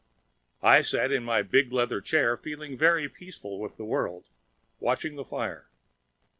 [0.63, 4.23] I sat in my big leather chair, feeling very peaceful with the world,
[4.79, 5.67] watching the fire.